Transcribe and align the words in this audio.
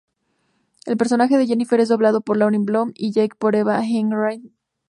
El 0.87 0.97
personaje 0.97 1.37
de 1.37 1.45
Jennifer 1.45 1.79
es 1.79 1.89
doblado 1.89 2.21
por 2.21 2.35
Lauren 2.35 2.65
Bloom, 2.65 2.91
y 2.95 3.11
Jake 3.11 3.35
por 3.37 3.55
Evan 3.55 3.83
Enright-Schulz. 3.83 4.51